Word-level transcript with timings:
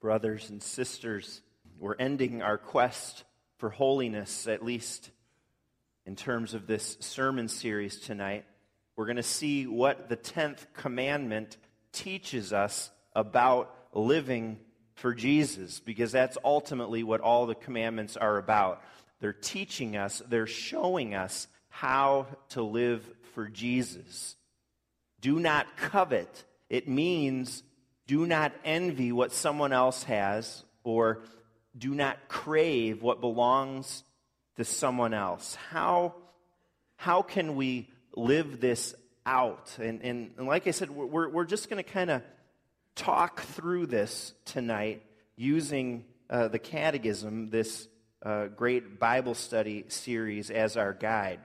brothers 0.00 0.50
and 0.50 0.62
sisters. 0.62 1.42
We're 1.78 1.96
ending 1.96 2.42
our 2.42 2.58
quest 2.58 3.24
for 3.58 3.70
holiness, 3.70 4.46
at 4.46 4.64
least 4.64 5.10
in 6.06 6.16
terms 6.16 6.54
of 6.54 6.66
this 6.66 6.96
sermon 7.00 7.48
series 7.48 7.98
tonight. 8.00 8.44
We're 8.96 9.06
going 9.06 9.16
to 9.16 9.22
see 9.22 9.66
what 9.66 10.08
the 10.08 10.16
10th 10.16 10.66
commandment 10.72 11.56
teaches 11.92 12.52
us 12.52 12.90
about 13.14 13.74
living 13.92 14.58
for 14.94 15.14
Jesus, 15.14 15.80
because 15.80 16.10
that's 16.10 16.38
ultimately 16.44 17.02
what 17.02 17.20
all 17.20 17.46
the 17.46 17.54
commandments 17.54 18.16
are 18.16 18.38
about. 18.38 18.82
They're 19.20 19.32
teaching 19.32 19.96
us, 19.96 20.22
they're 20.28 20.46
showing 20.46 21.14
us 21.14 21.46
how 21.68 22.26
to 22.50 22.62
live 22.62 23.08
for 23.34 23.46
Jesus. 23.48 24.36
Do 25.20 25.38
not 25.38 25.76
covet. 25.76 26.44
It 26.68 26.88
means 26.88 27.62
do 28.08 28.26
not 28.26 28.52
envy 28.64 29.12
what 29.12 29.32
someone 29.32 29.72
else 29.72 30.02
has, 30.04 30.64
or 30.82 31.20
do 31.76 31.94
not 31.94 32.16
crave 32.26 33.02
what 33.02 33.20
belongs 33.20 34.02
to 34.56 34.64
someone 34.64 35.14
else. 35.14 35.54
How, 35.70 36.14
how 36.96 37.22
can 37.22 37.54
we 37.54 37.88
live 38.16 38.60
this 38.60 38.94
out? 39.26 39.76
And, 39.78 40.02
and, 40.02 40.32
and 40.38 40.46
like 40.48 40.66
I 40.66 40.72
said, 40.72 40.90
we're, 40.90 41.28
we're 41.28 41.44
just 41.44 41.68
going 41.68 41.84
to 41.84 41.88
kind 41.88 42.10
of 42.10 42.22
talk 42.96 43.42
through 43.42 43.86
this 43.86 44.32
tonight 44.46 45.04
using 45.36 46.04
uh, 46.30 46.48
the 46.48 46.58
Catechism, 46.58 47.50
this 47.50 47.88
uh, 48.22 48.46
great 48.46 48.98
Bible 48.98 49.34
study 49.34 49.84
series, 49.88 50.50
as 50.50 50.78
our 50.78 50.94
guide. 50.94 51.40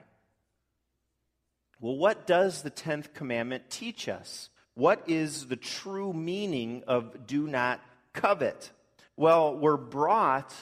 Well, 1.82 1.98
what 1.98 2.26
does 2.26 2.62
the 2.62 2.72
10th 2.72 3.14
commandment 3.14 3.70
teach 3.70 4.08
us? 4.08 4.50
What 4.76 5.04
is 5.08 5.48
the 5.48 5.56
true 5.56 6.14
meaning 6.14 6.84
of 6.88 7.28
do 7.28 7.48
not 7.48 7.80
covet? 8.14 8.72
Well, 9.16 9.56
we're 9.56 9.78
brought 9.78 10.54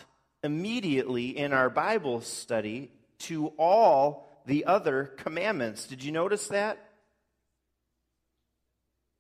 immediately 0.44 1.38
in 1.38 1.54
our 1.54 1.70
Bible 1.70 2.22
study 2.22 2.92
to 3.20 3.48
all 3.58 4.28
the 4.46 4.66
other 4.66 5.06
commandments. 5.18 5.88
Did 5.88 6.04
you 6.04 6.12
notice 6.12 6.48
that? 6.48 6.78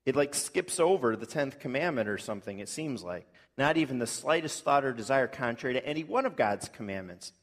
It 0.06 0.16
like 0.16 0.33
skips 0.33 0.80
over 0.80 1.16
the 1.16 1.28
10th 1.28 1.59
commandment 1.59 2.09
or 2.09 2.17
something, 2.17 2.59
it 2.59 2.70
seems 2.70 3.03
like. 3.03 3.28
Not 3.58 3.78
even 3.78 4.00
the 4.00 4.08
slightest 4.08 4.64
thought 4.64 4.83
or 4.83 4.94
desire 4.94 5.28
contrary 5.28 5.76
to 5.76 5.86
any 5.86 6.03
one 6.03 6.26
of 6.26 6.36
God's 6.36 6.67
commandments. 6.70 7.33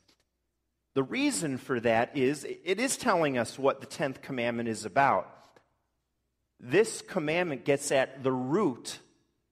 The 0.95 1.03
reason 1.05 1.59
for 1.59 1.79
that 1.81 2.17
is 2.17 2.45
it 2.45 2.81
is 2.81 2.97
telling 2.97 3.39
us 3.39 3.59
what 3.59 3.81
the 3.81 3.87
10th 3.87 4.21
commandment 4.21 4.69
is 4.69 4.85
about. 4.85 5.33
This 6.61 7.03
commandment 7.03 7.65
gets 7.65 7.93
at 7.93 8.23
the 8.23 8.33
root 8.33 8.99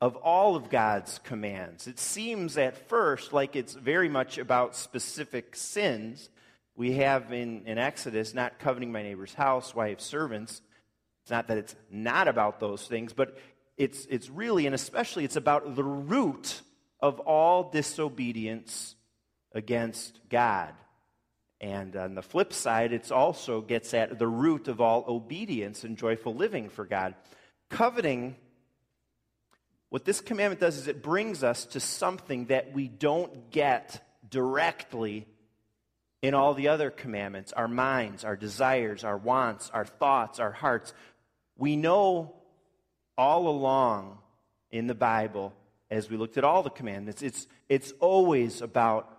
of 0.01 0.17
all 0.17 0.57
of 0.57 0.69
God's 0.69 1.19
commands. 1.21 1.87
It 1.87 1.99
seems 1.99 2.59
at 2.59 2.89
first 2.89 3.33
like 3.33 3.57
it's 3.57 3.75
very 3.75 4.09
much 4.09 4.39
about 4.39 4.77
specific 4.77 5.57
sins. 5.57 6.29
We 6.75 6.93
have 6.95 7.33
in, 7.33 7.67
in 7.67 7.79
Exodus, 7.79 8.35
not 8.35 8.59
coveting 8.59 8.93
my 8.93 9.03
neighbor's 9.03 9.35
house, 9.35 9.75
wife, 9.75 10.01
servants. 10.01 10.61
It's 11.23 11.31
not 11.31 11.49
that 11.49 11.59
it's 11.59 11.75
not 11.91 12.29
about 12.29 12.61
those 12.61 12.87
things, 12.87 13.13
but 13.13 13.39
it's, 13.77 14.07
it's 14.07 14.29
really, 14.29 14.67
and 14.67 14.75
especially, 14.75 15.25
it's 15.25 15.37
about 15.37 15.75
the 15.77 15.85
root 15.85 16.61
of 17.01 17.21
all 17.21 17.71
disobedience 17.71 18.95
against 19.53 20.19
God. 20.29 20.73
And 21.61 21.97
on 21.97 22.15
the 22.15 22.23
flip 22.23 22.53
side, 22.53 22.93
it 22.93 23.11
also 23.11 23.61
gets 23.61 23.95
at 23.95 24.19
the 24.19 24.27
root 24.27 24.69
of 24.69 24.81
all 24.81 25.05
obedience 25.09 25.85
and 25.85 25.97
joyful 25.97 26.35
living 26.35 26.69
for 26.69 26.85
God. 26.85 27.15
Coveting, 27.71 28.37
what 29.89 30.05
this 30.05 30.21
commandment 30.21 30.61
does 30.61 30.77
is 30.77 30.87
it 30.87 31.03
brings 31.03 31.43
us 31.43 31.65
to 31.67 31.81
something 31.81 32.47
that 32.47 32.73
we 32.73 32.89
don't 32.89 33.51
get 33.51 34.07
directly 34.29 35.27
in 36.23 36.35
all 36.35 36.55
the 36.55 36.69
other 36.69 36.91
commandments 36.91 37.53
our 37.53 37.69
minds, 37.69 38.25
our 38.25 38.37
desires, 38.37 39.05
our 39.05 39.17
wants, 39.17 39.71
our 39.71 39.85
thoughts, 39.85 40.41
our 40.41 40.53
hearts. 40.53 40.93
We 41.57 41.77
know 41.77 42.35
all 43.17 43.49
along 43.49 44.19
in 44.71 44.89
the 44.89 44.95
Bible, 44.95 45.55
as 45.91 46.11
we 46.11 46.17
looked 46.17 46.37
at 46.37 46.45
all 46.45 46.63
the 46.63 46.71
commandments, 46.71 47.23
it's, 47.23 47.47
it's 47.69 47.93
always 48.01 48.61
about 48.61 49.16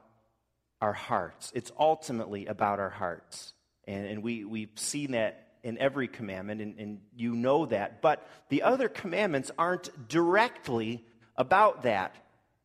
our 0.81 0.93
hearts. 0.93 1.51
It's 1.55 1.71
ultimately 1.79 2.45
about 2.45 2.79
our 2.79 2.89
hearts. 2.89 3.53
And, 3.85 4.05
and 4.05 4.23
we, 4.23 4.45
we've 4.45 4.69
seen 4.75 5.11
that 5.11 5.43
in 5.63 5.77
every 5.79 6.07
commandment, 6.07 6.61
and, 6.61 6.79
and 6.79 6.99
you 7.15 7.35
know 7.35 7.65
that. 7.65 8.01
But 8.01 8.25
the 8.49 8.63
other 8.63 8.87
commandments 8.87 9.51
aren't 9.57 10.07
directly 10.07 11.03
about 11.35 11.83
that. 11.83 12.15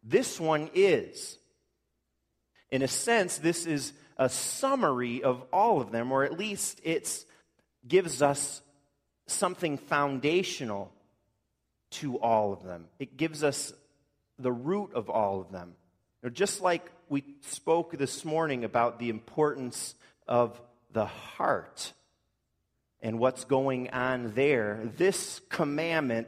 This 0.04 0.38
one 0.38 0.70
is. 0.74 1.38
In 2.70 2.82
a 2.82 2.88
sense, 2.88 3.38
this 3.38 3.66
is 3.66 3.92
a 4.16 4.28
summary 4.28 5.22
of 5.22 5.42
all 5.52 5.80
of 5.80 5.90
them, 5.90 6.12
or 6.12 6.24
at 6.24 6.38
least 6.38 6.80
it 6.84 7.24
gives 7.86 8.22
us 8.22 8.62
something 9.26 9.78
foundational 9.78 10.92
to 11.90 12.18
all 12.18 12.52
of 12.52 12.62
them. 12.62 12.86
It 12.98 13.16
gives 13.16 13.42
us 13.42 13.72
the 14.38 14.52
root 14.52 14.92
of 14.94 15.10
all 15.10 15.40
of 15.40 15.52
them. 15.52 15.74
Just 16.32 16.60
like 16.62 16.90
we 17.12 17.22
spoke 17.42 17.92
this 17.98 18.24
morning 18.24 18.64
about 18.64 18.98
the 18.98 19.10
importance 19.10 19.94
of 20.26 20.58
the 20.94 21.04
heart 21.04 21.92
and 23.02 23.18
what's 23.18 23.44
going 23.44 23.90
on 23.90 24.32
there, 24.32 24.80
this 24.96 25.42
commandment, 25.50 26.26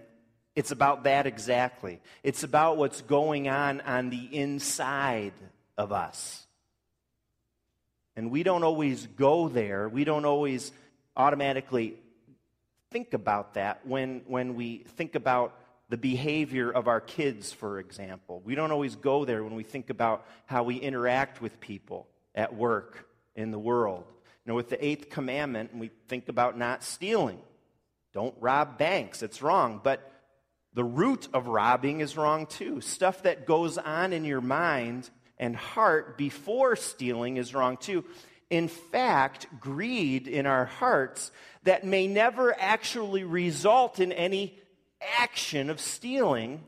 it's 0.55 0.73
about 0.73 1.05
that 1.05 1.27
exactly. 1.27 2.03
It's 2.23 2.43
about 2.43 2.77
what's 2.77 3.01
going 3.01 3.49
on 3.49 3.81
on 3.81 4.11
the 4.11 4.29
inside 4.31 5.33
of 5.79 5.91
us. 5.91 6.47
And 8.15 8.31
we 8.31 8.43
don't 8.43 8.63
always 8.63 9.07
go 9.07 9.49
there. 9.49 9.89
We 9.89 10.05
don't 10.05 10.27
always 10.27 10.71
automatically 11.17 11.95
think 12.91 13.15
about 13.15 13.55
that 13.55 13.87
when, 13.87 14.21
when 14.27 14.55
we 14.55 14.85
think 14.97 15.15
about 15.15 15.55
the 15.95 15.99
behavior 15.99 16.73
of 16.73 16.89
our 16.89 17.01
kids, 17.01 17.53
for 17.53 17.79
example. 17.79 18.43
We 18.45 18.57
don't 18.57 18.73
always 18.73 18.97
go 18.97 19.25
there 19.25 19.45
when 19.45 19.55
we 19.55 19.63
think 19.63 19.91
about 19.91 20.27
how 20.45 20.65
we 20.65 20.75
interact 20.75 21.41
with 21.41 21.61
people 21.61 22.09
at 22.35 22.53
work, 22.53 23.07
in 23.37 23.53
the 23.53 23.61
world. 23.61 24.03
You 24.09 24.51
know, 24.51 24.57
with 24.57 24.71
the 24.71 24.85
eighth 24.85 25.09
commandment, 25.09 25.73
we 25.73 25.93
think 26.09 26.29
about 26.29 26.59
not 26.59 26.83
stealing. 26.83 27.39
Don't 28.13 28.35
rob 28.41 28.77
banks. 28.77 29.23
It's 29.23 29.41
wrong. 29.41 29.81
But 29.85 30.11
the 30.73 30.83
root 30.83 31.29
of 31.33 31.47
robbing 31.47 32.01
is 32.01 32.17
wrong 32.17 32.47
too. 32.47 32.81
Stuff 32.81 33.23
that 33.23 33.47
goes 33.47 33.79
on 33.79 34.13
in 34.13 34.25
your 34.25 34.41
mind 34.41 35.09
and 35.39 35.55
heart 35.55 36.19
before 36.19 36.75
stealing 36.75 37.37
is 37.37 37.55
wrong 37.55 37.77
too. 37.77 38.05
In 38.51 38.67
fact, 38.67 39.47
greed 39.61 40.27
in 40.27 40.47
our 40.47 40.65
hearts 40.65 41.31
that 41.63 41.85
may 41.85 42.09
never 42.09 42.53
actually 42.59 43.23
result 43.23 44.01
in 44.01 44.11
any 44.11 44.59
action 45.19 45.71
of 45.71 45.81
stealing 45.81 46.63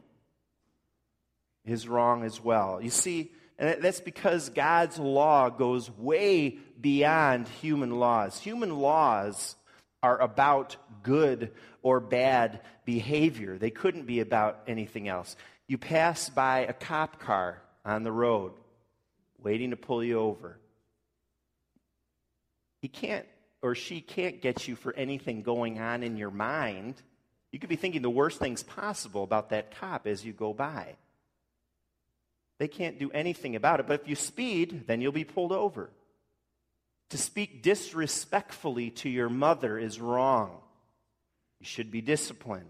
is 1.64 1.88
wrong 1.88 2.24
as 2.24 2.42
well. 2.42 2.80
You 2.80 2.90
see, 2.90 3.32
and 3.58 3.82
that's 3.82 4.00
because 4.00 4.48
God's 4.50 4.98
law 4.98 5.48
goes 5.48 5.90
way 5.90 6.58
beyond 6.80 7.48
human 7.48 7.90
laws. 7.90 8.38
Human 8.38 8.78
laws 8.78 9.56
are 10.02 10.20
about 10.20 10.76
good 11.02 11.52
or 11.82 12.00
bad 12.00 12.60
behavior, 12.84 13.58
they 13.58 13.70
couldn't 13.70 14.06
be 14.06 14.20
about 14.20 14.60
anything 14.66 15.08
else. 15.08 15.36
You 15.66 15.78
pass 15.78 16.28
by 16.28 16.60
a 16.60 16.72
cop 16.72 17.18
car 17.20 17.60
on 17.84 18.04
the 18.04 18.12
road 18.12 18.52
waiting 19.42 19.70
to 19.70 19.76
pull 19.76 20.02
you 20.02 20.18
over. 20.18 20.58
He 22.80 22.88
can't 22.88 23.26
or 23.62 23.74
she 23.74 24.00
can't 24.00 24.40
get 24.40 24.68
you 24.68 24.76
for 24.76 24.92
anything 24.94 25.42
going 25.42 25.80
on 25.80 26.02
in 26.02 26.16
your 26.16 26.30
mind. 26.30 27.02
You 27.56 27.58
could 27.58 27.70
be 27.70 27.76
thinking 27.76 28.02
the 28.02 28.10
worst 28.10 28.38
things 28.38 28.62
possible 28.62 29.24
about 29.24 29.48
that 29.48 29.74
cop 29.80 30.06
as 30.06 30.22
you 30.22 30.34
go 30.34 30.52
by. 30.52 30.96
They 32.58 32.68
can't 32.68 32.98
do 32.98 33.10
anything 33.12 33.56
about 33.56 33.80
it, 33.80 33.86
but 33.86 34.02
if 34.02 34.06
you 34.06 34.14
speed, 34.14 34.86
then 34.86 35.00
you'll 35.00 35.10
be 35.10 35.24
pulled 35.24 35.52
over. 35.52 35.88
To 37.08 37.16
speak 37.16 37.62
disrespectfully 37.62 38.90
to 38.90 39.08
your 39.08 39.30
mother 39.30 39.78
is 39.78 39.98
wrong. 39.98 40.58
You 41.58 41.64
should 41.64 41.90
be 41.90 42.02
disciplined. 42.02 42.68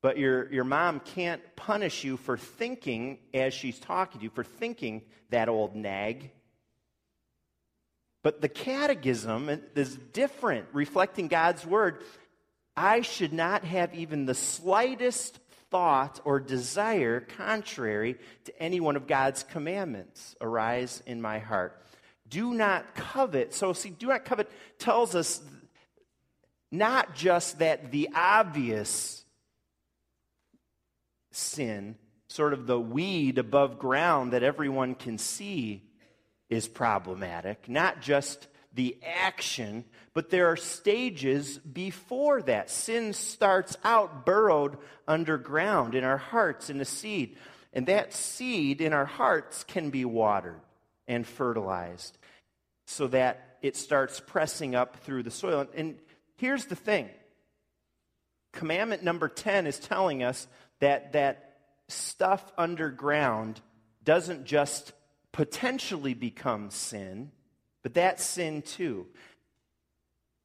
But 0.00 0.16
your, 0.16 0.50
your 0.50 0.64
mom 0.64 1.00
can't 1.00 1.42
punish 1.54 2.02
you 2.02 2.16
for 2.16 2.38
thinking, 2.38 3.18
as 3.34 3.52
she's 3.52 3.78
talking 3.78 4.20
to 4.20 4.24
you, 4.24 4.30
for 4.30 4.42
thinking 4.42 5.02
that 5.28 5.50
old 5.50 5.76
nag. 5.76 6.30
But 8.22 8.40
the 8.40 8.48
catechism 8.48 9.50
is 9.74 9.96
different, 9.96 10.68
reflecting 10.72 11.28
God's 11.28 11.66
word. 11.66 12.02
I 12.76 13.02
should 13.02 13.32
not 13.32 13.64
have 13.64 13.94
even 13.94 14.26
the 14.26 14.34
slightest 14.34 15.38
thought 15.70 16.20
or 16.24 16.40
desire 16.40 17.20
contrary 17.20 18.18
to 18.44 18.62
any 18.62 18.80
one 18.80 18.96
of 18.96 19.06
God's 19.06 19.42
commandments 19.42 20.36
arise 20.40 21.02
in 21.06 21.20
my 21.20 21.38
heart. 21.38 21.82
Do 22.28 22.54
not 22.54 22.94
covet. 22.94 23.54
So, 23.54 23.72
see, 23.72 23.90
do 23.90 24.08
not 24.08 24.24
covet 24.24 24.50
tells 24.78 25.14
us 25.14 25.42
not 26.70 27.14
just 27.14 27.58
that 27.58 27.90
the 27.90 28.08
obvious 28.14 29.24
sin 31.30 31.96
sort 32.28 32.54
of 32.54 32.66
the 32.66 32.80
weed 32.80 33.36
above 33.36 33.78
ground 33.78 34.32
that 34.32 34.42
everyone 34.42 34.94
can 34.94 35.18
see 35.18 35.82
is 36.48 36.66
problematic, 36.66 37.68
not 37.68 38.00
just 38.00 38.48
the 38.74 38.96
action, 39.04 39.84
but 40.14 40.30
there 40.30 40.46
are 40.46 40.56
stages 40.56 41.58
before 41.58 42.42
that. 42.42 42.70
Sin 42.70 43.12
starts 43.12 43.76
out 43.84 44.24
burrowed 44.24 44.78
underground 45.06 45.94
in 45.94 46.04
our 46.04 46.18
hearts 46.18 46.70
in 46.70 46.80
a 46.80 46.84
seed. 46.84 47.36
And 47.72 47.86
that 47.86 48.12
seed 48.12 48.80
in 48.80 48.92
our 48.92 49.04
hearts 49.04 49.64
can 49.64 49.90
be 49.90 50.04
watered 50.04 50.60
and 51.08 51.26
fertilized 51.26 52.18
so 52.86 53.06
that 53.08 53.56
it 53.62 53.76
starts 53.76 54.20
pressing 54.20 54.74
up 54.74 54.96
through 55.04 55.22
the 55.22 55.30
soil. 55.30 55.66
And 55.74 55.98
here's 56.36 56.66
the 56.66 56.76
thing 56.76 57.08
commandment 58.52 59.02
number 59.02 59.28
10 59.28 59.66
is 59.66 59.78
telling 59.78 60.22
us 60.22 60.46
that 60.80 61.12
that 61.12 61.56
stuff 61.88 62.52
underground 62.58 63.60
doesn't 64.04 64.44
just 64.44 64.92
potentially 65.32 66.14
become 66.14 66.70
sin, 66.70 67.30
but 67.82 67.94
that's 67.94 68.24
sin 68.24 68.62
too. 68.62 69.06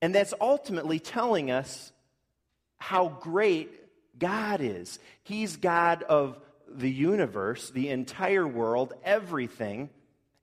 And 0.02 0.14
that's 0.14 0.34
ultimately 0.40 1.00
telling 1.00 1.52
us 1.52 1.92
how 2.78 3.08
great 3.08 3.72
God 4.20 4.62
is. 4.62 5.00
He's 5.24 5.58
God 5.58 6.04
of 6.04 6.40
the 6.70 6.92
universe, 6.92 7.70
the 7.70 7.90
entire 7.90 8.48
world, 8.48 8.94
everything, 9.04 9.90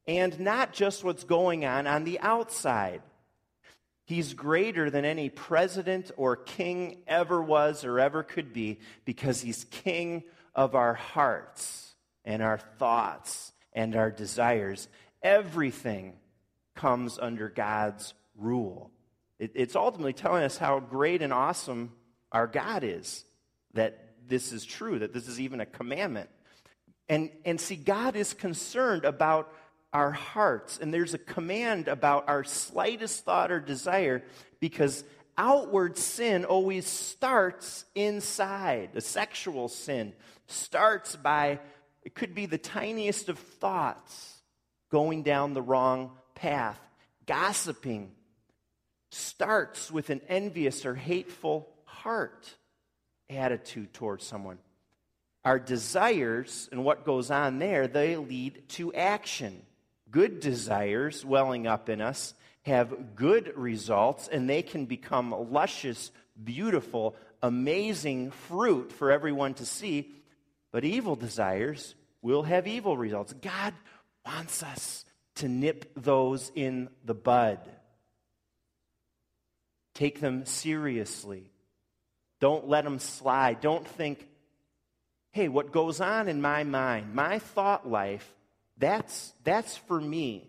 and 0.07 0.39
not 0.41 0.73
just 0.73 1.05
what's 1.05 1.25
going 1.25 1.65
on 1.65 1.87
on 1.87 2.05
the 2.05 2.21
outside. 2.21 3.03
He's 4.07 4.35
greater 4.35 4.91
than 4.91 5.05
any 5.05 5.31
president 5.31 6.11
or 6.17 6.37
king 6.37 6.99
ever 7.07 7.43
was 7.43 7.85
or 7.85 7.99
ever 7.99 8.23
could 8.23 8.53
be 8.53 8.81
because 9.05 9.41
he's 9.41 9.65
king 9.65 10.25
of 10.55 10.75
our 10.75 10.95
hearts 10.95 11.95
and 12.25 12.43
our 12.43 12.59
thoughts 12.59 13.53
and 13.73 13.97
our 13.97 14.11
desires. 14.11 14.89
Everything 15.23 16.15
comes 16.75 17.19
under 17.19 17.49
God's 17.49 18.15
rule. 18.37 18.91
It, 19.39 19.53
it's 19.55 19.77
ultimately 19.77 20.13
telling 20.13 20.43
us 20.43 20.57
how 20.57 20.81
great 20.81 21.23
and 21.23 21.33
awesome 21.33 21.93
our 22.33 22.47
God 22.47 22.85
is, 22.85 23.25
that 23.75 24.15
this 24.27 24.53
is 24.53 24.65
true, 24.65 24.99
that 24.99 25.13
this 25.13 25.29
is 25.29 25.41
even 25.41 25.61
a 25.61 25.67
commandment. 25.67 26.31
And, 27.09 27.31
and 27.45 27.61
see, 27.61 27.77
God 27.77 28.17
is 28.17 28.33
concerned 28.33 29.05
about 29.05 29.53
our 29.93 30.11
hearts, 30.11 30.79
and 30.81 30.93
there's 30.93 31.15
a 31.15 31.19
command 31.19 31.87
about 31.87 32.29
our 32.29 32.43
slightest 32.43 33.25
thought 33.25 33.53
or 33.53 33.61
desire 33.61 34.25
because 34.59 35.05
outward 35.39 35.97
sin 35.97 36.45
always 36.45 36.87
starts 36.87 37.85
inside. 37.95 38.91
A 38.95 39.01
sexual 39.01 39.69
sin 39.69 40.13
starts 40.47 41.15
by, 41.15 41.61
it 42.03 42.15
could 42.15 42.35
be 42.35 42.47
the 42.47 42.59
tiniest 42.59 43.29
of 43.29 43.39
thoughts 43.39 44.43
going 44.91 45.23
down 45.23 45.53
the 45.53 45.63
wrong 45.63 46.13
path. 46.45 46.79
Gossiping 47.25 48.11
starts 49.11 49.91
with 49.91 50.11
an 50.11 50.21
envious 50.29 50.85
or 50.85 50.95
hateful 50.95 51.67
heart 51.87 52.55
attitude 53.31 53.95
towards 53.95 54.27
someone. 54.27 54.59
Our 55.43 55.59
desires 55.59 56.69
and 56.71 56.85
what 56.85 57.07
goes 57.07 57.31
on 57.31 57.59
there, 57.61 57.89
they 57.89 58.17
lead 58.17 58.69
to 58.71 58.93
action. 58.93 59.63
Good 60.11 60.41
desires 60.41 61.25
welling 61.25 61.67
up 61.67 61.89
in 61.89 62.03
us 62.03 62.35
have 62.67 63.17
good 63.17 63.57
results, 63.57 64.29
and 64.29 64.49
they 64.49 64.61
can 64.61 64.85
become 64.85 65.35
luscious, 65.51 66.11
beautiful, 66.43 67.17
amazing 67.43 68.33
fruit 68.33 68.93
for 68.93 69.11
everyone 69.11 69.55
to 69.55 69.65
see. 69.65 70.13
But 70.73 70.85
evil 70.85 71.17
desires 71.17 71.95
will 72.21 72.43
have 72.43 72.67
evil 72.67 72.99
results. 72.99 73.33
God 73.33 73.73
wants 74.27 74.63
us 74.63 75.07
to 75.37 75.49
nip 75.49 75.93
those 75.97 76.53
in 76.55 76.89
the 77.05 77.15
bud. 77.15 77.59
Take 79.95 80.21
them 80.21 80.45
seriously. 80.45 81.51
Don't 82.41 82.69
let 82.69 82.85
them 82.85 82.99
slide. 82.99 83.61
Don't 83.61 83.87
think, 83.87 84.27
hey, 85.33 85.49
what 85.49 85.73
goes 85.73 86.01
on 86.01 86.29
in 86.29 86.41
my 86.41 86.65
mind, 86.65 87.15
my 87.15 87.39
thought 87.39 87.89
life, 87.89 88.29
that's, 88.77 89.33
that's 89.45 89.77
for 89.77 90.01
me. 90.01 90.49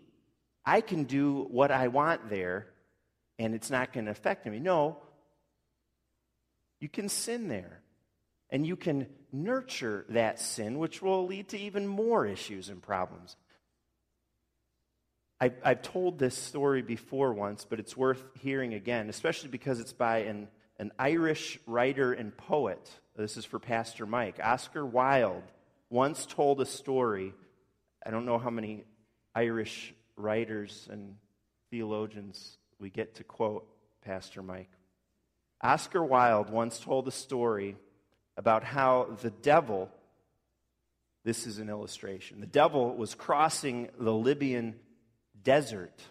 I 0.64 0.80
can 0.80 1.04
do 1.04 1.46
what 1.50 1.70
I 1.70 1.88
want 1.88 2.28
there, 2.28 2.66
and 3.38 3.54
it's 3.54 3.70
not 3.70 3.92
going 3.92 4.06
to 4.06 4.10
affect 4.10 4.46
me. 4.46 4.58
No, 4.58 4.98
you 6.80 6.88
can 6.88 7.08
sin 7.08 7.48
there. 7.48 7.80
And 8.50 8.66
you 8.66 8.76
can 8.76 9.08
nurture 9.32 10.04
that 10.10 10.38
sin, 10.38 10.78
which 10.78 11.02
will 11.02 11.26
lead 11.26 11.48
to 11.48 11.58
even 11.58 11.86
more 11.86 12.26
issues 12.26 12.68
and 12.68 12.80
problems. 12.80 13.36
I've, 15.38 15.54
I've 15.62 15.82
told 15.82 16.18
this 16.18 16.36
story 16.36 16.80
before 16.80 17.34
once, 17.34 17.66
but 17.68 17.78
it's 17.78 17.96
worth 17.96 18.22
hearing 18.40 18.72
again, 18.72 19.10
especially 19.10 19.50
because 19.50 19.80
it's 19.80 19.92
by 19.92 20.18
an, 20.20 20.48
an 20.78 20.92
Irish 20.98 21.58
writer 21.66 22.12
and 22.12 22.34
poet. 22.34 22.90
This 23.16 23.36
is 23.36 23.44
for 23.44 23.58
Pastor 23.58 24.06
Mike. 24.06 24.40
Oscar 24.42 24.84
Wilde 24.84 25.42
once 25.90 26.24
told 26.24 26.60
a 26.62 26.66
story. 26.66 27.34
I 28.04 28.10
don't 28.10 28.24
know 28.24 28.38
how 28.38 28.48
many 28.48 28.84
Irish 29.34 29.94
writers 30.16 30.88
and 30.90 31.16
theologians 31.70 32.56
we 32.78 32.88
get 32.88 33.16
to 33.16 33.24
quote 33.24 33.68
Pastor 34.02 34.42
Mike. 34.42 34.70
Oscar 35.60 36.02
Wilde 36.02 36.48
once 36.48 36.78
told 36.78 37.08
a 37.08 37.12
story 37.12 37.76
about 38.38 38.64
how 38.64 39.16
the 39.20 39.30
devil, 39.30 39.90
this 41.24 41.46
is 41.46 41.58
an 41.58 41.68
illustration, 41.68 42.40
the 42.40 42.46
devil 42.46 42.94
was 42.94 43.14
crossing 43.14 43.90
the 43.98 44.12
Libyan 44.12 44.76
desert 45.46 46.02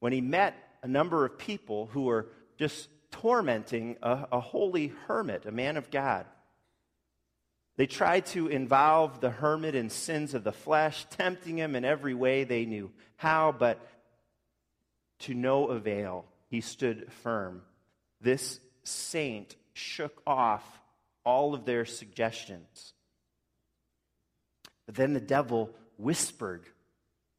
when 0.00 0.12
he 0.12 0.22
met 0.22 0.54
a 0.82 0.88
number 0.88 1.24
of 1.26 1.38
people 1.38 1.86
who 1.92 2.04
were 2.04 2.28
just 2.56 2.88
tormenting 3.10 3.96
a, 4.02 4.26
a 4.32 4.40
holy 4.40 4.88
hermit, 5.06 5.44
a 5.44 5.52
man 5.52 5.76
of 5.76 5.90
God. 5.90 6.24
They 7.76 7.86
tried 7.86 8.26
to 8.26 8.48
involve 8.48 9.20
the 9.20 9.30
hermit 9.30 9.74
in 9.74 9.90
sins 9.90 10.32
of 10.34 10.44
the 10.44 10.52
flesh, 10.52 11.06
tempting 11.10 11.58
him 11.58 11.76
in 11.76 11.84
every 11.84 12.14
way 12.14 12.42
they 12.44 12.64
knew 12.64 12.90
how, 13.16 13.54
but 13.56 13.86
to 15.20 15.34
no 15.34 15.66
avail. 15.66 16.24
He 16.48 16.62
stood 16.62 17.12
firm. 17.22 17.62
This 18.20 18.60
saint 18.82 19.54
shook 19.74 20.22
off 20.26 20.64
all 21.22 21.54
of 21.54 21.66
their 21.66 21.84
suggestions. 21.84 22.94
But 24.86 24.94
then 24.94 25.12
the 25.12 25.20
devil 25.20 25.70
whispered 25.98 26.64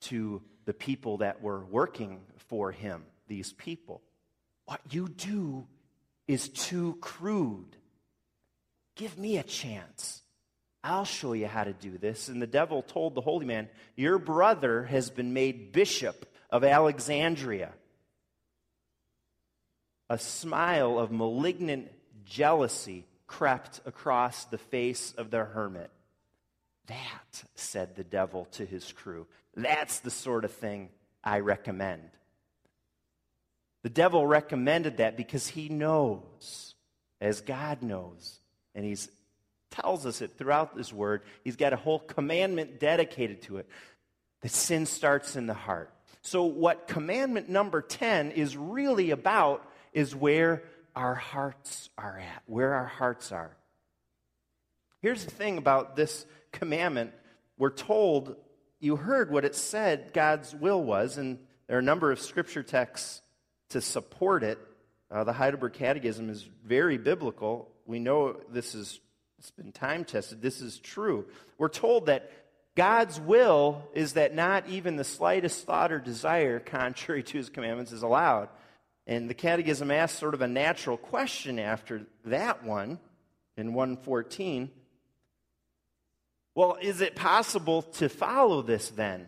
to 0.01 0.41
the 0.69 0.73
people 0.75 1.17
that 1.17 1.41
were 1.41 1.65
working 1.65 2.19
for 2.47 2.71
him, 2.71 3.03
these 3.27 3.53
people. 3.53 4.03
What 4.65 4.79
you 4.91 5.07
do 5.09 5.65
is 6.27 6.47
too 6.47 6.95
crude. 7.01 7.75
Give 8.95 9.17
me 9.17 9.39
a 9.39 9.43
chance. 9.43 10.21
I'll 10.83 11.05
show 11.05 11.33
you 11.33 11.47
how 11.47 11.63
to 11.63 11.73
do 11.73 11.97
this. 11.97 12.29
And 12.29 12.39
the 12.39 12.45
devil 12.45 12.83
told 12.83 13.15
the 13.15 13.21
holy 13.21 13.47
man, 13.47 13.67
Your 13.95 14.19
brother 14.19 14.83
has 14.83 15.09
been 15.09 15.33
made 15.33 15.71
bishop 15.71 16.27
of 16.51 16.63
Alexandria. 16.63 17.71
A 20.07 20.19
smile 20.19 20.99
of 20.99 21.11
malignant 21.11 21.91
jealousy 22.25 23.07
crept 23.25 23.81
across 23.87 24.45
the 24.45 24.59
face 24.59 25.15
of 25.17 25.31
the 25.31 25.45
hermit. 25.45 25.89
That, 26.85 27.43
said 27.55 27.95
the 27.95 28.03
devil 28.03 28.45
to 28.51 28.67
his 28.67 28.91
crew, 28.91 29.25
that's 29.55 29.99
the 29.99 30.11
sort 30.11 30.45
of 30.45 30.51
thing 30.51 30.89
I 31.23 31.39
recommend. 31.39 32.09
The 33.83 33.89
devil 33.89 34.25
recommended 34.25 34.97
that 34.97 35.17
because 35.17 35.47
he 35.47 35.69
knows, 35.69 36.75
as 37.21 37.41
God 37.41 37.81
knows, 37.81 38.39
and 38.75 38.85
he 38.85 38.97
tells 39.71 40.05
us 40.05 40.21
it 40.21 40.37
throughout 40.37 40.75
this 40.75 40.91
word. 40.91 41.21
He's 41.43 41.55
got 41.55 41.73
a 41.73 41.77
whole 41.77 41.99
commandment 41.99 42.79
dedicated 42.79 43.43
to 43.43 43.57
it. 43.57 43.67
That 44.41 44.51
sin 44.51 44.85
starts 44.85 45.35
in 45.35 45.47
the 45.47 45.53
heart. 45.53 45.93
So, 46.21 46.43
what 46.43 46.87
commandment 46.87 47.49
number 47.49 47.81
10 47.81 48.31
is 48.31 48.57
really 48.57 49.11
about 49.11 49.65
is 49.93 50.15
where 50.15 50.63
our 50.95 51.15
hearts 51.15 51.89
are 51.97 52.19
at, 52.19 52.43
where 52.45 52.73
our 52.73 52.85
hearts 52.85 53.31
are. 53.31 53.55
Here's 55.01 55.23
the 55.23 55.31
thing 55.31 55.57
about 55.57 55.95
this 55.95 56.25
commandment 56.51 57.11
we're 57.57 57.69
told 57.69 58.35
you 58.79 58.95
heard 58.95 59.31
what 59.31 59.45
it 59.45 59.55
said 59.55 60.11
God's 60.13 60.55
will 60.55 60.81
was, 60.81 61.17
and 61.17 61.39
there 61.67 61.77
are 61.77 61.81
a 61.81 61.83
number 61.83 62.11
of 62.11 62.19
scripture 62.19 62.63
texts 62.63 63.21
to 63.69 63.81
support 63.81 64.43
it. 64.43 64.57
Uh, 65.11 65.23
the 65.23 65.33
Heidelberg 65.33 65.73
Catechism 65.73 66.29
is 66.29 66.47
very 66.65 66.97
biblical. 66.97 67.69
We 67.85 67.99
know 67.99 68.37
this 68.51 68.75
is 68.75 68.99
it's 69.37 69.51
been 69.51 69.71
time 69.71 70.03
tested. 70.03 70.41
This 70.41 70.59
is 70.59 70.79
true. 70.79 71.25
We're 71.57 71.69
told 71.69 72.07
that 72.07 72.29
God's 72.75 73.19
will 73.19 73.87
is 73.93 74.13
that 74.13 74.35
not 74.35 74.67
even 74.67 74.97
the 74.97 75.03
slightest 75.03 75.65
thought 75.65 75.91
or 75.91 75.99
desire 75.99 76.59
contrary 76.59 77.23
to 77.23 77.37
his 77.37 77.49
commandments 77.49 77.93
is 77.93 78.03
allowed. 78.03 78.49
And 79.07 79.29
the 79.29 79.33
Catechism 79.33 79.91
asks 79.91 80.19
sort 80.19 80.33
of 80.33 80.41
a 80.41 80.47
natural 80.47 80.97
question 80.97 81.57
after 81.57 82.05
that 82.25 82.63
one 82.63 82.99
in 83.55 83.73
114 83.73 84.69
Well, 86.55 86.77
is 86.81 87.01
it 87.01 87.15
possible 87.15 87.83
to 87.83 88.09
follow 88.09 88.61
this 88.61 88.89
then? 88.89 89.27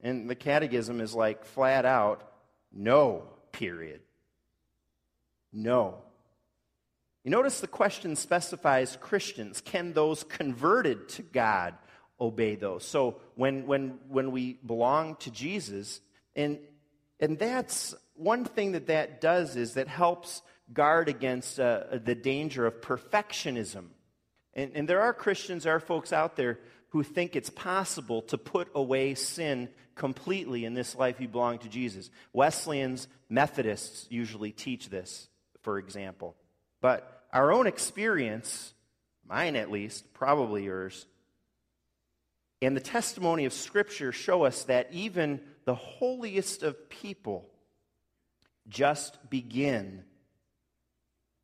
And 0.00 0.28
the 0.28 0.34
catechism 0.34 1.00
is 1.00 1.14
like 1.14 1.44
flat 1.44 1.84
out 1.84 2.30
no, 2.74 3.22
period. 3.52 4.00
No. 5.52 5.98
You 7.22 7.30
notice 7.30 7.60
the 7.60 7.68
question 7.68 8.16
specifies 8.16 8.98
Christians. 9.00 9.60
Can 9.60 9.92
those 9.92 10.24
converted 10.24 11.08
to 11.10 11.22
God 11.22 11.74
obey 12.20 12.56
those? 12.56 12.84
So 12.84 13.20
when, 13.36 13.66
when, 13.66 13.98
when 14.08 14.32
we 14.32 14.54
belong 14.54 15.16
to 15.20 15.30
Jesus, 15.30 16.00
and, 16.34 16.58
and 17.20 17.38
that's 17.38 17.94
one 18.14 18.44
thing 18.44 18.72
that 18.72 18.88
that 18.88 19.20
does 19.20 19.56
is 19.56 19.74
that 19.74 19.88
helps 19.88 20.42
guard 20.72 21.08
against 21.08 21.60
uh, 21.60 21.84
the 21.92 22.14
danger 22.14 22.66
of 22.66 22.80
perfectionism. 22.80 23.86
And, 24.54 24.72
and 24.74 24.88
there 24.88 25.02
are 25.02 25.12
Christians, 25.12 25.64
there 25.64 25.74
are 25.74 25.80
folks 25.80 26.12
out 26.12 26.36
there 26.36 26.58
who 26.90 27.02
think 27.02 27.34
it's 27.34 27.50
possible 27.50 28.22
to 28.22 28.38
put 28.38 28.68
away 28.74 29.14
sin 29.14 29.68
completely 29.94 30.64
in 30.64 30.74
this 30.74 30.94
life 30.94 31.20
you 31.20 31.28
belong 31.28 31.58
to 31.58 31.68
Jesus. 31.68 32.10
Wesleyans, 32.32 33.08
Methodists 33.28 34.06
usually 34.10 34.52
teach 34.52 34.88
this, 34.88 35.28
for 35.62 35.78
example. 35.78 36.36
But 36.80 37.24
our 37.32 37.52
own 37.52 37.66
experience, 37.66 38.74
mine 39.28 39.56
at 39.56 39.70
least, 39.70 40.12
probably 40.14 40.64
yours, 40.64 41.06
and 42.62 42.76
the 42.76 42.80
testimony 42.80 43.44
of 43.44 43.52
Scripture 43.52 44.12
show 44.12 44.44
us 44.44 44.64
that 44.64 44.88
even 44.92 45.40
the 45.64 45.74
holiest 45.74 46.62
of 46.62 46.88
people 46.88 47.46
just 48.68 49.18
begin 49.28 50.04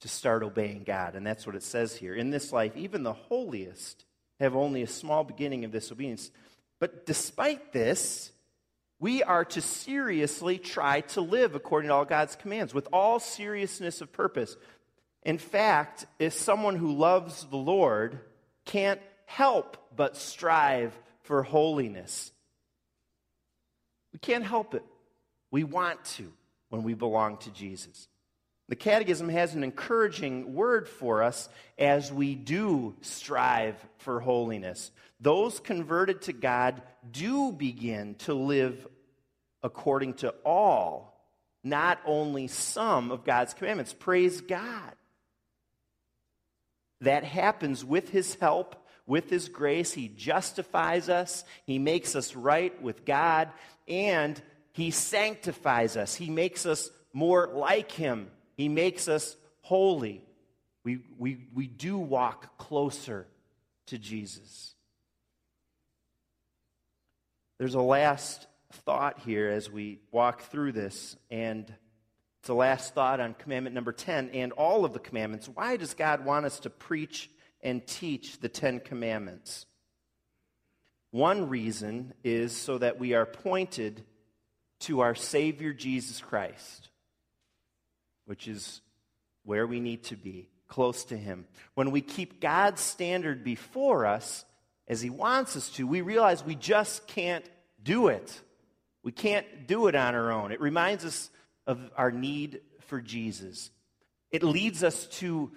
to 0.00 0.08
start 0.08 0.42
obeying 0.42 0.84
God. 0.84 1.14
And 1.14 1.26
that's 1.26 1.46
what 1.46 1.56
it 1.56 1.62
says 1.62 1.94
here. 1.94 2.14
In 2.14 2.30
this 2.30 2.52
life, 2.52 2.76
even 2.76 3.02
the 3.02 3.12
holiest 3.12 4.04
have 4.38 4.56
only 4.56 4.82
a 4.82 4.86
small 4.86 5.24
beginning 5.24 5.64
of 5.64 5.72
this 5.72 5.92
obedience. 5.92 6.30
But 6.78 7.04
despite 7.04 7.72
this, 7.72 8.32
we 8.98 9.22
are 9.22 9.44
to 9.46 9.60
seriously 9.60 10.58
try 10.58 11.02
to 11.02 11.20
live 11.20 11.54
according 11.54 11.88
to 11.88 11.94
all 11.94 12.04
God's 12.04 12.36
commands 12.36 12.74
with 12.74 12.88
all 12.92 13.18
seriousness 13.18 14.00
of 14.00 14.12
purpose. 14.12 14.56
In 15.22 15.38
fact, 15.38 16.06
if 16.18 16.32
someone 16.32 16.76
who 16.76 16.92
loves 16.92 17.44
the 17.44 17.56
Lord 17.56 18.20
can't 18.64 19.00
help 19.26 19.76
but 19.94 20.16
strive 20.16 20.98
for 21.22 21.42
holiness, 21.42 22.32
we 24.12 24.18
can't 24.18 24.44
help 24.44 24.74
it. 24.74 24.84
We 25.50 25.64
want 25.64 26.04
to 26.16 26.32
when 26.70 26.82
we 26.82 26.94
belong 26.94 27.36
to 27.38 27.50
Jesus. 27.50 28.08
The 28.70 28.76
Catechism 28.76 29.28
has 29.30 29.56
an 29.56 29.64
encouraging 29.64 30.54
word 30.54 30.88
for 30.88 31.24
us 31.24 31.48
as 31.76 32.12
we 32.12 32.36
do 32.36 32.94
strive 33.00 33.74
for 33.98 34.20
holiness. 34.20 34.92
Those 35.20 35.58
converted 35.58 36.22
to 36.22 36.32
God 36.32 36.80
do 37.10 37.50
begin 37.50 38.14
to 38.20 38.32
live 38.32 38.86
according 39.64 40.14
to 40.14 40.30
all, 40.46 41.20
not 41.64 41.98
only 42.06 42.46
some 42.46 43.10
of 43.10 43.24
God's 43.24 43.54
commandments. 43.54 43.92
Praise 43.92 44.40
God. 44.40 44.92
That 47.00 47.24
happens 47.24 47.84
with 47.84 48.10
His 48.10 48.36
help, 48.36 48.86
with 49.04 49.30
His 49.30 49.48
grace. 49.48 49.92
He 49.92 50.06
justifies 50.06 51.08
us, 51.08 51.42
He 51.66 51.80
makes 51.80 52.14
us 52.14 52.36
right 52.36 52.80
with 52.80 53.04
God, 53.04 53.48
and 53.88 54.40
He 54.74 54.92
sanctifies 54.92 55.96
us. 55.96 56.14
He 56.14 56.30
makes 56.30 56.66
us 56.66 56.88
more 57.12 57.48
like 57.52 57.90
Him 57.90 58.30
he 58.60 58.68
makes 58.68 59.08
us 59.08 59.38
holy. 59.62 60.22
We, 60.84 61.00
we, 61.18 61.46
we 61.54 61.66
do 61.66 61.96
walk 61.96 62.58
closer 62.58 63.26
to 63.86 63.96
Jesus. 63.96 64.74
There's 67.58 67.74
a 67.74 67.80
last 67.80 68.46
thought 68.84 69.20
here 69.20 69.48
as 69.48 69.70
we 69.70 70.00
walk 70.12 70.42
through 70.42 70.72
this, 70.72 71.16
and 71.30 71.72
it's 72.40 72.50
a 72.50 72.54
last 72.54 72.92
thought 72.94 73.18
on 73.18 73.32
commandment 73.32 73.74
number 73.74 73.92
10 73.92 74.28
and 74.34 74.52
all 74.52 74.84
of 74.84 74.92
the 74.92 74.98
commandments. 74.98 75.48
Why 75.48 75.78
does 75.78 75.94
God 75.94 76.26
want 76.26 76.44
us 76.44 76.60
to 76.60 76.70
preach 76.70 77.30
and 77.62 77.86
teach 77.86 78.40
the 78.40 78.50
Ten 78.50 78.78
Commandments? 78.80 79.64
One 81.12 81.48
reason 81.48 82.12
is 82.22 82.54
so 82.54 82.76
that 82.76 82.98
we 82.98 83.14
are 83.14 83.24
pointed 83.24 84.04
to 84.80 85.00
our 85.00 85.14
Savior 85.14 85.72
Jesus 85.72 86.20
Christ 86.20 86.90
which 88.26 88.48
is 88.48 88.80
where 89.44 89.66
we 89.66 89.80
need 89.80 90.04
to 90.04 90.16
be, 90.16 90.48
close 90.68 91.04
to 91.06 91.16
Him. 91.16 91.46
When 91.74 91.90
we 91.90 92.00
keep 92.00 92.40
God's 92.40 92.80
standard 92.80 93.42
before 93.44 94.06
us, 94.06 94.44
as 94.86 95.00
He 95.00 95.10
wants 95.10 95.56
us 95.56 95.68
to, 95.70 95.86
we 95.86 96.00
realize 96.00 96.44
we 96.44 96.54
just 96.54 97.06
can't 97.06 97.44
do 97.82 98.08
it. 98.08 98.40
We 99.02 99.12
can't 99.12 99.66
do 99.66 99.86
it 99.86 99.94
on 99.94 100.14
our 100.14 100.30
own. 100.30 100.52
It 100.52 100.60
reminds 100.60 101.04
us 101.04 101.30
of 101.66 101.78
our 101.96 102.10
need 102.10 102.60
for 102.88 103.00
Jesus. 103.00 103.70
It 104.30 104.42
leads 104.42 104.84
us 104.84 105.06
to 105.18 105.50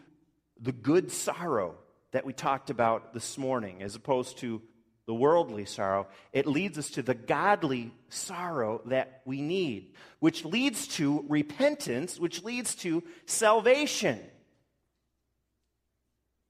the 0.60 0.72
good 0.72 1.12
sorrow 1.12 1.76
that 2.12 2.26
we 2.26 2.34
talked 2.34 2.70
about 2.70 3.14
this 3.14 3.38
morning, 3.38 3.82
as 3.84 3.96
opposed 3.96 4.38
to 4.40 4.62
the 5.06 5.14
worldly 5.14 5.66
sorrow, 5.66 6.08
it 6.32 6.48
leads 6.48 6.78
us 6.78 6.92
to 6.92 7.02
the 7.02 7.14
godly 7.14 7.92
sorrow 8.10 8.82
that 8.86 9.22
we 9.26 9.42
need, 9.42 9.94
which 10.20 10.46
leads 10.46 10.88
to 10.88 11.26
repentance, 11.28 12.20
which 12.20 12.44
leads 12.44 12.76
to 12.76 13.04
salvation. 13.26 14.20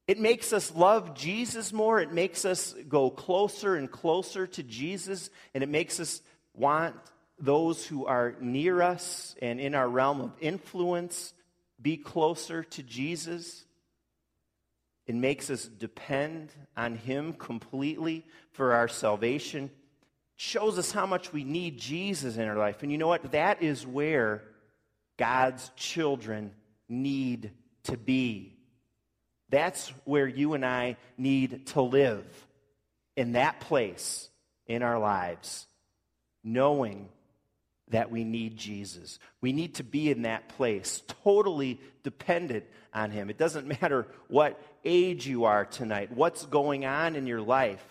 It 0.08 0.20
makes 0.20 0.52
us 0.52 0.76
love 0.76 1.16
Jesus 1.16 1.72
more. 1.72 2.00
It 2.00 2.12
makes 2.12 2.44
us 2.44 2.76
go 2.90 3.10
closer 3.10 3.76
and 3.76 3.90
closer 3.90 4.46
to 4.48 4.64
Jesus. 4.64 5.30
And 5.54 5.64
it 5.64 5.70
makes 5.70 6.00
us 6.00 6.22
want 6.54 6.96
those 7.40 7.86
who 7.86 8.06
are 8.06 8.36
near 8.40 8.82
us 8.82 9.36
and 9.42 9.60
in 9.60 9.76
our 9.76 9.88
realm 9.88 10.22
of 10.22 10.34
influence 10.42 11.34
be 11.82 11.98
closer 11.98 12.64
to 12.64 12.84
Jesus. 12.84 13.66
It 15.06 15.16
makes 15.16 15.50
us 15.50 15.66
depend 15.66 16.52
on 16.78 16.96
Him 16.96 17.34
completely 17.34 18.26
for 18.52 18.74
our 18.74 18.88
salvation. 18.88 19.70
Shows 20.36 20.78
us 20.78 20.92
how 20.92 21.06
much 21.06 21.34
we 21.34 21.44
need 21.44 21.78
Jesus 21.78 22.38
in 22.38 22.48
our 22.48 22.58
life. 22.58 22.84
And 22.84 22.92
you 22.92 22.98
know 22.98 23.08
what? 23.08 23.32
That 23.32 23.62
is 23.62 23.86
where 23.86 24.44
God's 25.18 25.70
children 25.76 26.52
need 26.88 27.52
to 27.84 27.98
be. 27.98 28.56
That's 29.50 29.90
where 30.06 30.28
you 30.28 30.54
and 30.54 30.66
I 30.66 30.98
need 31.18 31.68
to 31.68 31.82
live, 31.82 32.26
in 33.16 33.34
that 33.34 33.60
place 33.60 34.30
in 34.66 34.82
our 34.82 34.98
lives, 34.98 35.68
knowing 36.44 37.10
that 37.90 38.10
we 38.10 38.24
need 38.24 38.58
Jesus. 38.58 39.20
We 39.42 39.54
need 39.54 39.76
to 39.76 39.84
be 39.84 40.10
in 40.10 40.24
that 40.24 40.50
place, 40.50 41.04
totally 41.24 41.80
dependent 42.04 42.66
on 42.94 43.12
Him. 43.12 43.30
It 43.30 43.38
doesn't 43.38 43.68
matter 43.82 44.08
what 44.28 44.60
age 44.84 45.28
you 45.28 45.46
are 45.46 45.66
tonight, 45.66 46.12
what's 46.12 46.46
going 46.46 46.86
on 46.86 47.16
in 47.16 47.28
your 47.28 47.42
life. 47.42 47.84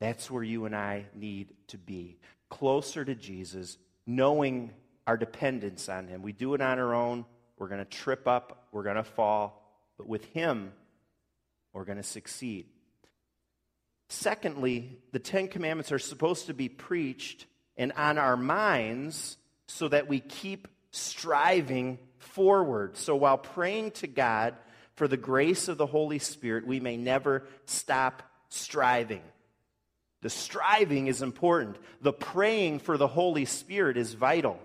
That's 0.00 0.30
where 0.30 0.42
you 0.42 0.64
and 0.66 0.74
I 0.74 1.06
need 1.14 1.52
to 1.68 1.78
be, 1.78 2.18
closer 2.50 3.04
to 3.04 3.14
Jesus, 3.14 3.78
knowing 4.06 4.70
our 5.06 5.16
dependence 5.16 5.88
on 5.88 6.08
Him. 6.08 6.22
We 6.22 6.32
do 6.32 6.54
it 6.54 6.60
on 6.60 6.78
our 6.78 6.94
own. 6.94 7.24
We're 7.58 7.68
going 7.68 7.84
to 7.84 7.84
trip 7.84 8.26
up, 8.26 8.68
we're 8.72 8.82
going 8.82 8.96
to 8.96 9.04
fall, 9.04 9.62
but 9.96 10.08
with 10.08 10.24
Him, 10.26 10.72
we're 11.72 11.84
going 11.84 11.98
to 11.98 12.02
succeed. 12.02 12.66
Secondly, 14.08 14.98
the 15.12 15.18
Ten 15.18 15.48
Commandments 15.48 15.92
are 15.92 15.98
supposed 15.98 16.46
to 16.46 16.54
be 16.54 16.68
preached 16.68 17.46
and 17.76 17.92
on 17.92 18.18
our 18.18 18.36
minds 18.36 19.36
so 19.66 19.88
that 19.88 20.08
we 20.08 20.20
keep 20.20 20.68
striving 20.90 21.98
forward. 22.18 22.96
So 22.96 23.16
while 23.16 23.38
praying 23.38 23.92
to 23.92 24.06
God 24.06 24.54
for 24.94 25.08
the 25.08 25.16
grace 25.16 25.68
of 25.68 25.78
the 25.78 25.86
Holy 25.86 26.18
Spirit, 26.18 26.66
we 26.66 26.80
may 26.80 26.96
never 26.96 27.44
stop 27.66 28.22
striving. 28.48 29.22
The 30.22 30.30
striving 30.30 31.08
is 31.08 31.20
important. 31.20 31.76
The 32.00 32.12
praying 32.12 32.78
for 32.78 32.96
the 32.96 33.08
Holy 33.08 33.44
Spirit 33.44 33.96
is 33.96 34.14
vital. 34.14 34.58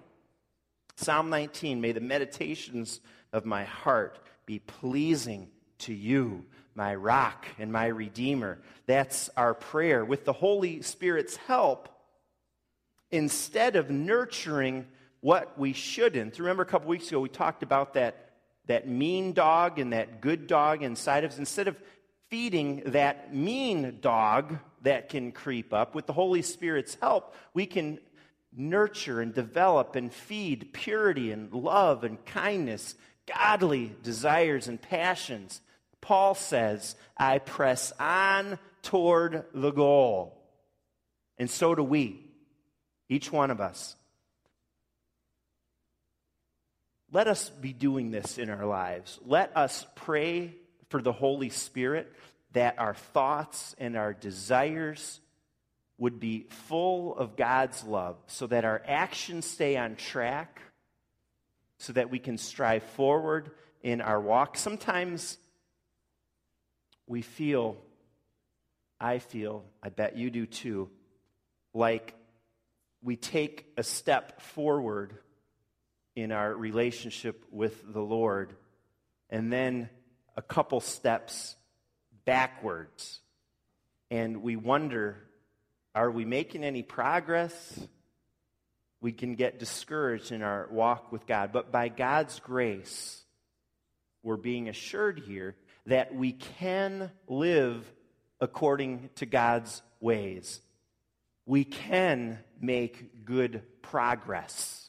Psalm 0.96 1.30
19 1.30 1.82
May 1.82 1.92
the 1.92 2.00
meditations 2.00 3.02
of 3.34 3.46
my 3.46 3.64
heart 3.64 4.20
be 4.46 4.60
pleasing 4.60 5.50
to 5.80 5.94
you, 5.94 6.46
my 6.76 6.96
rock 6.96 7.46
and 7.58 7.72
my 7.72 7.88
redeemer. 7.88 8.60
That's 8.86 9.30
our 9.36 9.54
prayer. 9.54 10.06
With 10.06 10.26
the 10.26 10.34
Holy 10.34 10.82
Spirit's 10.82 11.36
help, 11.36 11.90
instead 13.12 13.76
of 13.76 13.90
nurturing 13.90 14.86
what 15.22 15.58
we 15.58 15.74
shouldn't. 15.74 16.40
Remember 16.40 16.64
a 16.64 16.66
couple 16.66 16.88
weeks 16.88 17.08
ago 17.10 17.20
we 17.20 17.30
talked 17.30 17.64
about 17.64 17.94
that, 17.96 18.29
that 18.70 18.88
mean 18.88 19.34
dog 19.34 19.80
and 19.80 19.94
that 19.94 20.22
good 20.22 20.46
dog 20.46 20.84
inside 20.84 21.24
of 21.24 21.32
us. 21.32 21.40
Instead 21.40 21.68
of 21.68 21.76
feeding 22.30 22.84
that 22.86 23.34
mean 23.34 23.98
dog 24.00 24.60
that 24.84 25.10
can 25.10 25.32
creep 25.32 25.74
up, 25.74 25.96
with 25.96 26.06
the 26.06 26.14
Holy 26.14 26.44
Spirit's 26.44 26.96
help, 27.02 27.34
we 27.56 27.66
can 27.66 28.00
nurture 28.56 29.22
and 29.22 29.34
develop 29.34 29.96
and 29.96 30.14
feed 30.14 30.72
purity 30.72 31.32
and 31.32 31.52
love 31.52 32.04
and 32.04 32.24
kindness, 32.26 32.94
godly 33.26 33.96
desires 34.04 34.68
and 34.68 34.80
passions. 34.80 35.62
Paul 36.00 36.36
says, 36.36 36.96
I 37.18 37.40
press 37.40 37.92
on 38.00 38.60
toward 38.84 39.46
the 39.52 39.72
goal. 39.72 40.38
And 41.40 41.50
so 41.50 41.74
do 41.74 41.82
we, 41.82 42.24
each 43.10 43.32
one 43.32 43.50
of 43.50 43.62
us. 43.62 43.96
Let 47.12 47.28
us 47.28 47.50
be 47.50 47.74
doing 47.74 48.12
this 48.12 48.38
in 48.38 48.52
our 48.52 48.66
lives. 48.66 49.20
Let 49.26 49.56
us 49.58 49.86
pray 49.96 50.54
for 50.90 51.02
the 51.02 51.12
Holy 51.12 51.50
Spirit 51.50 52.14
that 52.54 52.78
our 52.78 52.94
thoughts 52.94 53.76
and 53.80 53.98
our 53.98 54.14
desires 54.14 55.20
would 55.98 56.20
be 56.20 56.46
full 56.68 57.16
of 57.16 57.36
God's 57.36 57.84
love 57.84 58.18
so 58.28 58.46
that 58.48 58.64
our 58.64 58.82
actions 58.86 59.46
stay 59.46 59.76
on 59.76 59.96
track, 59.96 60.62
so 61.80 61.94
that 61.94 62.12
we 62.12 62.20
can 62.20 62.38
strive 62.38 62.84
forward 62.84 63.52
in 63.82 64.02
our 64.02 64.22
walk. 64.22 64.56
Sometimes 64.56 65.38
we 67.08 67.24
feel, 67.24 67.76
I 69.00 69.18
feel, 69.18 69.66
I 69.82 69.90
bet 69.90 70.16
you 70.16 70.30
do 70.30 70.46
too, 70.46 70.90
like 71.74 72.14
we 73.02 73.16
take 73.16 73.66
a 73.78 73.84
step 73.84 74.42
forward 74.42 75.16
in 76.16 76.32
our 76.32 76.54
relationship 76.54 77.44
with 77.52 77.82
the 77.94 78.02
Lord 78.02 78.56
and 79.30 79.52
then 79.52 79.90
a 80.36 80.42
couple 80.42 80.80
steps 80.80 81.56
backwards. 82.26 83.20
And 84.12 84.42
we 84.42 84.56
wonder 84.56 85.18
are 85.96 86.12
we 86.12 86.24
making 86.24 86.64
any 86.64 86.84
progress? 86.84 87.80
We 89.02 89.12
can 89.12 89.36
get 89.36 89.60
discouraged 89.60 90.32
in 90.32 90.44
our 90.44 90.68
walk 90.72 91.12
with 91.12 91.26
God. 91.26 91.52
But 91.52 91.72
by 91.72 91.88
God's 91.90 92.40
grace, 92.40 93.24
we're 94.22 94.38
being 94.38 94.70
assured 94.70 95.20
here 95.20 95.56
that 95.88 96.14
we 96.14 96.34
can 96.34 97.12
live 97.28 97.92
according 98.40 99.10
to 99.16 99.26
God's 99.26 99.82
ways. 100.00 100.62
We 101.46 101.64
can 101.64 102.40
make 102.62 103.26
good 103.26 103.64
progress. 103.82 104.89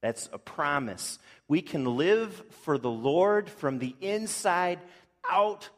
That's 0.00 0.28
a 0.32 0.38
promise. 0.38 1.18
We 1.48 1.60
can 1.60 1.96
live 1.96 2.42
for 2.62 2.78
the 2.78 2.90
Lord 2.90 3.48
from 3.48 3.78
the 3.78 3.94
inside 4.00 4.78
out 5.28 5.68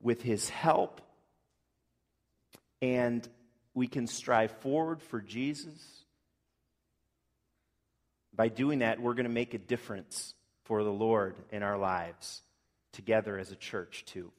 with 0.00 0.22
His 0.22 0.48
help. 0.48 1.00
And 2.80 3.26
we 3.74 3.86
can 3.86 4.06
strive 4.06 4.50
forward 4.60 5.02
for 5.02 5.20
Jesus. 5.20 6.04
By 8.34 8.48
doing 8.48 8.80
that, 8.80 9.00
we're 9.00 9.14
going 9.14 9.24
to 9.24 9.30
make 9.30 9.54
a 9.54 9.58
difference 9.58 10.34
for 10.64 10.82
the 10.84 10.92
Lord 10.92 11.36
in 11.50 11.62
our 11.62 11.78
lives 11.78 12.42
together 12.92 13.38
as 13.38 13.50
a 13.50 13.56
church, 13.56 14.04
too. 14.06 14.32